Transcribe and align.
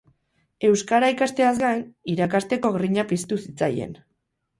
Euskara 0.69 1.09
ikasteaz 1.15 1.51
gain, 1.63 1.83
irakasteko 2.13 2.73
grina 2.79 3.05
piztu 3.13 3.39
zitzaien. 3.45 3.95